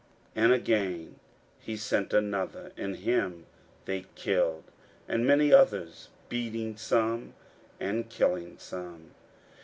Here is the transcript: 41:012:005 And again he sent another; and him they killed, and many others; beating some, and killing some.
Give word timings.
41:012:005 0.35 0.43
And 0.45 0.53
again 0.53 1.15
he 1.59 1.77
sent 1.77 2.11
another; 2.11 2.71
and 2.75 2.95
him 2.95 3.45
they 3.85 4.07
killed, 4.15 4.63
and 5.07 5.27
many 5.27 5.53
others; 5.53 6.09
beating 6.27 6.75
some, 6.75 7.35
and 7.79 8.09
killing 8.09 8.57
some. 8.57 9.11